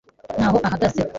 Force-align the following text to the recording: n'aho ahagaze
n'aho 0.37 0.57
ahagaze 0.67 1.01